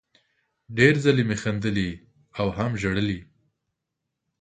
ډېر 0.77 0.93
ځلې 1.03 1.23
مې 1.29 1.37
خندلي 1.43 1.89
او 2.39 2.47
هم 2.57 2.71
ژړلي 2.81 3.19